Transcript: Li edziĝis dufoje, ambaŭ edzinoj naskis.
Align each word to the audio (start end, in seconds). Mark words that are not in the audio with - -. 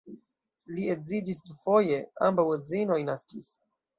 Li 0.77 0.85
edziĝis 0.93 1.41
dufoje, 1.49 1.99
ambaŭ 2.29 2.47
edzinoj 2.57 2.99
naskis. 3.13 3.53